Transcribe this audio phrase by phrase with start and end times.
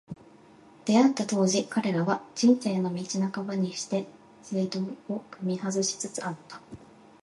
[0.87, 4.07] 出逢った当時、彼らは、「人生の道半ばにして
[4.41, 4.79] 正道
[5.13, 6.59] を踏み外し」つつあった。